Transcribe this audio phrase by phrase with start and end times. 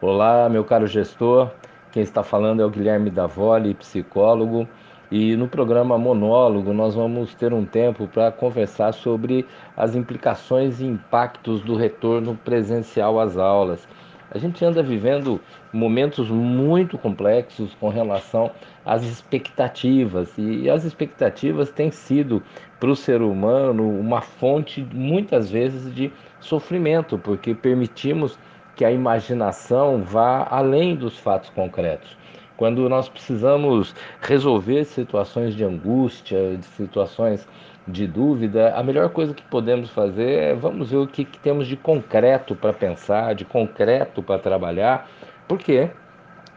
[0.00, 1.50] Olá, meu caro gestor.
[1.90, 4.68] Quem está falando é o Guilherme Davoli, psicólogo.
[5.10, 9.44] E no programa Monólogo nós vamos ter um tempo para conversar sobre
[9.76, 13.88] as implicações e impactos do retorno presencial às aulas.
[14.30, 15.40] A gente anda vivendo
[15.72, 18.52] momentos muito complexos com relação
[18.86, 22.40] às expectativas, e as expectativas têm sido
[22.78, 28.38] para o ser humano uma fonte muitas vezes de sofrimento, porque permitimos
[28.78, 32.16] que a imaginação vá além dos fatos concretos.
[32.56, 37.44] Quando nós precisamos resolver situações de angústia, de situações
[37.88, 41.66] de dúvida, a melhor coisa que podemos fazer é vamos ver o que, que temos
[41.66, 45.10] de concreto para pensar, de concreto para trabalhar,
[45.48, 45.90] porque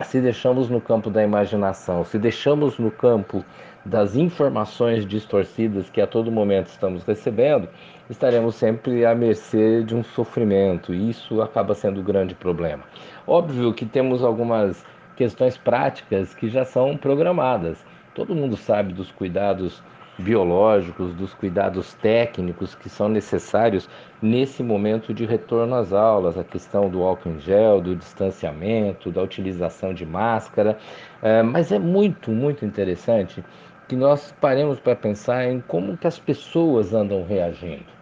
[0.04, 3.44] se deixamos no campo da imaginação, se deixamos no campo
[3.84, 7.68] das informações distorcidas que a todo momento estamos recebendo,
[8.12, 12.84] estaremos sempre à mercê de um sofrimento, e isso acaba sendo o um grande problema.
[13.26, 17.78] Óbvio que temos algumas questões práticas que já são programadas.
[18.14, 19.82] Todo mundo sabe dos cuidados
[20.20, 23.90] biológicos, dos cuidados técnicos que são necessários
[24.22, 29.22] nesse momento de retorno às aulas, a questão do álcool em gel, do distanciamento, da
[29.22, 30.78] utilização de máscara.
[31.22, 33.44] É, mas é muito, muito interessante
[33.88, 38.01] que nós paremos para pensar em como que as pessoas andam reagindo.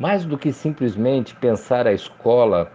[0.00, 2.72] Mais do que simplesmente pensar a escola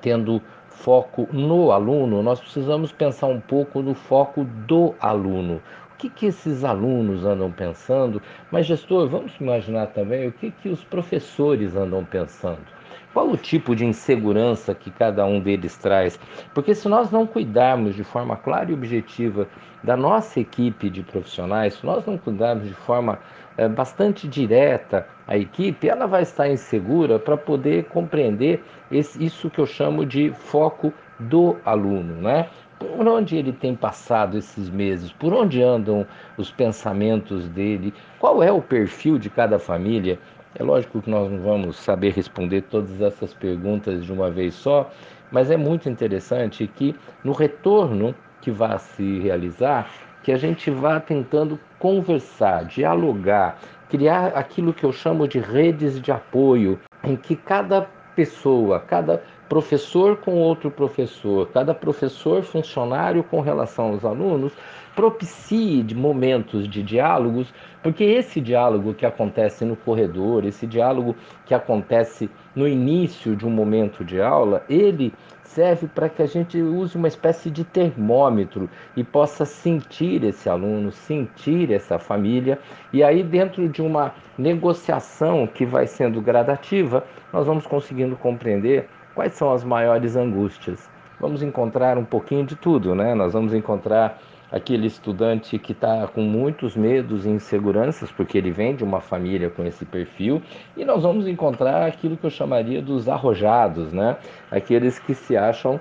[0.00, 5.62] tendo foco no aluno, nós precisamos pensar um pouco no foco do aluno.
[5.94, 8.20] O que, que esses alunos andam pensando?
[8.50, 12.66] Mas, gestor, vamos imaginar também o que, que os professores andam pensando.
[13.12, 16.18] Qual o tipo de insegurança que cada um deles traz?
[16.54, 19.48] Porque se nós não cuidarmos de forma clara e objetiva
[19.82, 23.18] da nossa equipe de profissionais, se nós não cuidarmos de forma
[23.56, 29.58] é, bastante direta a equipe, ela vai estar insegura para poder compreender esse, isso que
[29.58, 32.48] eu chamo de foco do aluno, né?
[32.78, 35.12] Por onde ele tem passado esses meses?
[35.12, 36.06] Por onde andam
[36.38, 37.92] os pensamentos dele?
[38.18, 40.18] Qual é o perfil de cada família?
[40.54, 44.90] É lógico que nós não vamos saber responder todas essas perguntas de uma vez só,
[45.30, 49.88] mas é muito interessante que no retorno que vai se realizar,
[50.22, 56.10] que a gente vá tentando conversar, dialogar, criar aquilo que eu chamo de redes de
[56.10, 57.82] apoio, em que cada
[58.16, 64.52] pessoa, cada professor com outro professor, cada professor funcionário com relação aos alunos,
[64.94, 67.52] propicie momentos de diálogos,
[67.82, 71.14] porque esse diálogo que acontece no corredor, esse diálogo
[71.46, 75.12] que acontece no início de um momento de aula, ele
[75.50, 80.92] serve para que a gente use uma espécie de termômetro e possa sentir esse aluno,
[80.92, 82.58] sentir essa família,
[82.92, 89.34] e aí, dentro de uma negociação que vai sendo gradativa, nós vamos conseguindo compreender quais
[89.34, 90.88] são as maiores angústias.
[91.18, 93.14] Vamos encontrar um pouquinho de tudo, né?
[93.14, 94.18] Nós vamos encontrar
[94.50, 99.50] aquele estudante que está com muitos medos e inseguranças, porque ele vem de uma família
[99.50, 100.42] com esse perfil,
[100.76, 104.16] e nós vamos encontrar aquilo que eu chamaria dos arrojados, né?
[104.50, 105.80] Aqueles que se acham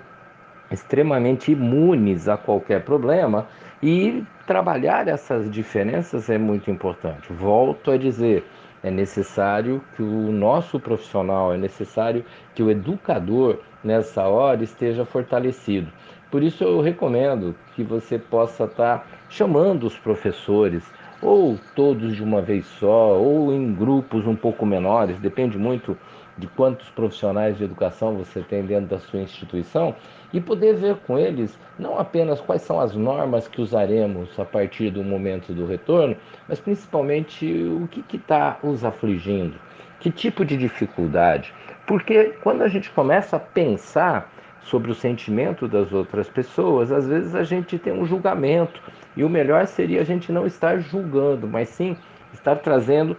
[0.71, 3.47] extremamente imunes a qualquer problema
[3.81, 7.31] e trabalhar essas diferenças é muito importante.
[7.33, 8.43] Volto a dizer,
[8.83, 12.23] é necessário que o nosso profissional, é necessário
[12.55, 15.91] que o educador nessa hora esteja fortalecido.
[16.31, 20.83] Por isso eu recomendo que você possa estar chamando os professores,
[21.21, 25.97] ou todos de uma vez só, ou em grupos um pouco menores, depende muito
[26.39, 29.95] de quantos profissionais de educação você tem dentro da sua instituição,
[30.31, 34.89] e poder ver com eles não apenas quais são as normas que usaremos a partir
[34.91, 36.15] do momento do retorno,
[36.47, 39.55] mas principalmente o que está os afligindo,
[39.99, 41.53] que tipo de dificuldade.
[41.85, 47.33] Porque quando a gente começa a pensar sobre o sentimento das outras pessoas, às vezes
[47.33, 48.81] a gente tem um julgamento.
[49.17, 51.97] E o melhor seria a gente não estar julgando, mas sim
[52.33, 53.17] estar trazendo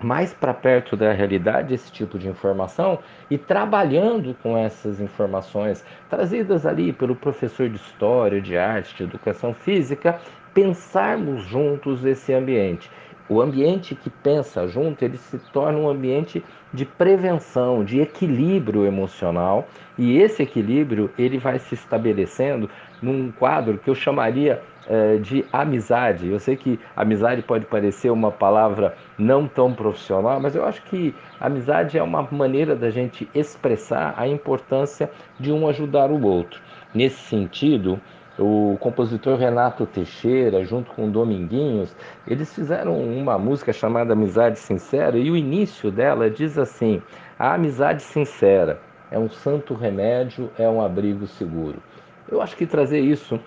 [0.00, 2.98] mais para perto da realidade esse tipo de informação
[3.30, 9.52] e trabalhando com essas informações trazidas ali pelo professor de história, de arte, de educação
[9.52, 10.20] física,
[10.54, 12.90] pensarmos juntos esse ambiente.
[13.28, 16.42] O ambiente que pensa junto, ele se torna um ambiente
[16.72, 22.70] de prevenção, de equilíbrio emocional, e esse equilíbrio ele vai se estabelecendo
[23.02, 26.28] num quadro que eu chamaria eh, de amizade.
[26.28, 31.14] Eu sei que amizade pode parecer uma palavra não tão profissional, mas eu acho que
[31.38, 36.60] amizade é uma maneira da gente expressar a importância de um ajudar o outro.
[36.94, 38.00] Nesse sentido,
[38.38, 41.94] o compositor Renato Teixeira, junto com Dominguinhos,
[42.26, 47.02] eles fizeram uma música chamada Amizade Sincera e o início dela diz assim:
[47.38, 48.80] A amizade sincera
[49.10, 51.82] é um santo remédio, é um abrigo seguro.
[52.30, 53.40] Eu acho que trazer isso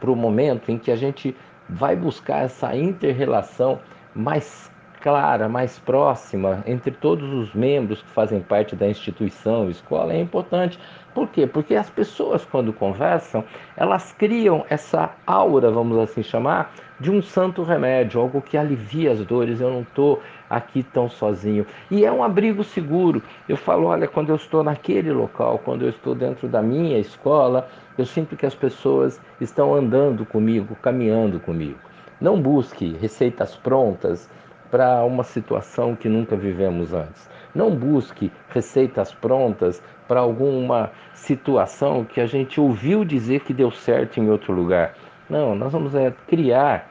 [0.00, 1.36] para o momento em que a gente
[1.68, 3.78] vai buscar essa inter-relação
[4.14, 10.20] mais clara, mais próxima entre todos os membros que fazem parte da instituição, escola, é
[10.20, 10.78] importante.
[11.14, 11.46] Por quê?
[11.46, 13.42] Porque as pessoas, quando conversam,
[13.76, 19.24] elas criam essa aura, vamos assim chamar, de um santo remédio, algo que alivia as
[19.24, 19.60] dores.
[19.60, 21.66] Eu não estou aqui tão sozinho.
[21.90, 23.22] E é um abrigo seguro.
[23.48, 27.68] Eu falo, olha, quando eu estou naquele local, quando eu estou dentro da minha escola,
[27.96, 31.78] eu sinto que as pessoas estão andando comigo, caminhando comigo.
[32.20, 34.28] Não busque receitas prontas
[34.70, 37.28] para uma situação que nunca vivemos antes.
[37.54, 44.18] Não busque receitas prontas para alguma situação que a gente ouviu dizer que deu certo
[44.20, 44.94] em outro lugar.
[45.28, 46.90] Não, nós vamos é, criar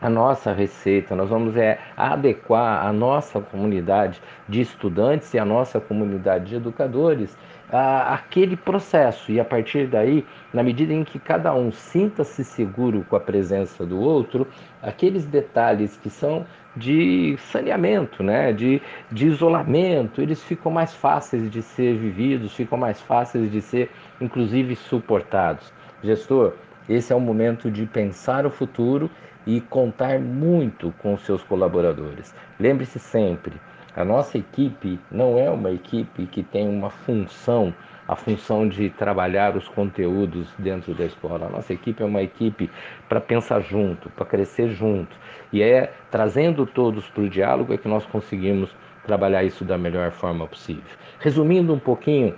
[0.00, 5.80] a nossa receita, nós vamos é, adequar a nossa comunidade de estudantes e a nossa
[5.80, 7.36] comunidade de educadores
[7.70, 9.30] aquele processo.
[9.30, 13.84] E a partir daí, na medida em que cada um sinta-se seguro com a presença
[13.84, 14.46] do outro,
[14.82, 16.46] aqueles detalhes que são
[16.76, 18.52] de saneamento, né?
[18.52, 18.80] de,
[19.10, 23.90] de isolamento, eles ficam mais fáceis de ser vividos, ficam mais fáceis de ser,
[24.20, 25.72] inclusive, suportados.
[26.02, 26.54] Gestor,
[26.88, 29.10] esse é o momento de pensar o futuro
[29.46, 32.34] e contar muito com seus colaboradores.
[32.58, 33.54] Lembre-se sempre,
[33.96, 37.74] a nossa equipe não é uma equipe que tem uma função,
[38.06, 41.46] a função de trabalhar os conteúdos dentro da escola.
[41.46, 42.70] A nossa equipe é uma equipe
[43.08, 45.16] para pensar junto, para crescer junto.
[45.52, 48.74] E é trazendo todos para o diálogo é que nós conseguimos
[49.04, 50.84] trabalhar isso da melhor forma possível.
[51.18, 52.34] Resumindo um pouquinho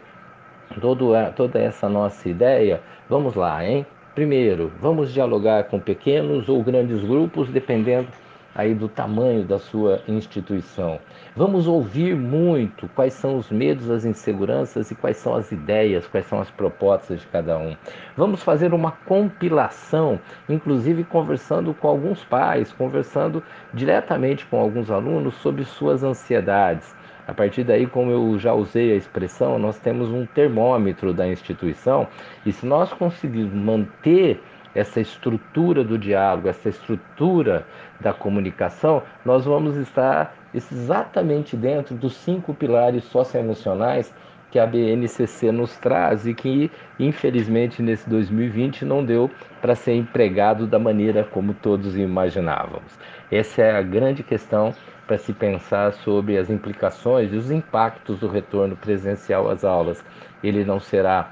[0.81, 3.85] todo, toda essa nossa ideia, vamos lá, hein?
[4.15, 8.09] Primeiro, vamos dialogar com pequenos ou grandes grupos, dependendo
[8.55, 10.99] aí do tamanho da sua instituição.
[11.37, 16.27] Vamos ouvir muito quais são os medos, as inseguranças e quais são as ideias, quais
[16.27, 17.77] são as propostas de cada um.
[18.17, 20.19] Vamos fazer uma compilação,
[20.49, 23.43] inclusive conversando com alguns pais, conversando
[23.73, 26.95] diretamente com alguns alunos sobre suas ansiedades.
[27.27, 32.09] A partir daí, como eu já usei a expressão, nós temos um termômetro da instituição
[32.45, 34.43] e se nós conseguirmos manter
[34.75, 37.67] essa estrutura do diálogo, essa estrutura
[38.01, 44.13] da comunicação, nós vamos estar exatamente dentro dos cinco pilares socioemocionais
[44.51, 49.31] que a BNCC nos traz e que, infelizmente, nesse 2020 não deu
[49.61, 52.99] para ser empregado da maneira como todos imaginávamos.
[53.31, 54.75] Essa é a grande questão
[55.07, 60.05] para se pensar sobre as implicações e os impactos do retorno presencial às aulas.
[60.43, 61.31] Ele não será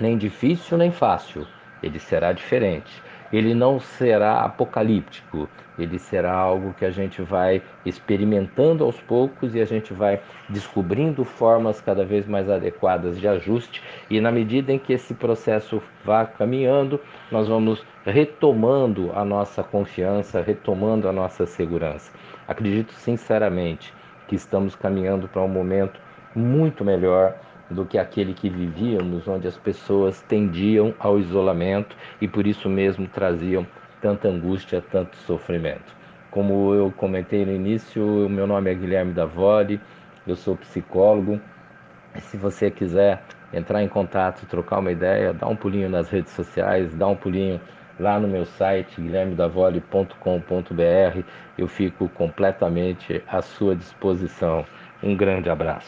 [0.00, 1.46] nem difícil nem fácil,
[1.82, 3.02] ele será diferente.
[3.32, 5.48] Ele não será apocalíptico,
[5.78, 11.24] ele será algo que a gente vai experimentando aos poucos e a gente vai descobrindo
[11.24, 16.24] formas cada vez mais adequadas de ajuste, e na medida em que esse processo vá
[16.24, 22.10] caminhando, nós vamos retomando a nossa confiança, retomando a nossa segurança.
[22.46, 23.92] Acredito sinceramente
[24.26, 26.00] que estamos caminhando para um momento
[26.34, 27.34] muito melhor
[27.70, 33.06] do que aquele que vivíamos, onde as pessoas tendiam ao isolamento e por isso mesmo
[33.06, 33.66] traziam
[34.00, 35.96] tanta angústia, tanto sofrimento.
[36.30, 39.80] Como eu comentei no início, o meu nome é Guilherme Davoli,
[40.26, 41.40] eu sou psicólogo.
[42.20, 46.94] Se você quiser entrar em contato, trocar uma ideia, dá um pulinho nas redes sociais,
[46.94, 47.60] dá um pulinho
[47.98, 51.22] lá no meu site guilhermedavoli.com.br.
[51.56, 54.64] Eu fico completamente à sua disposição.
[55.02, 55.86] Um grande abraço.